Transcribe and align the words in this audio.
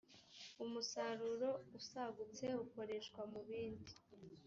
umusaruro 0.63 1.49
usagutse 1.79 2.45
ukoreshwa 2.63 3.21
mu 3.31 3.41
bindi 3.47 3.93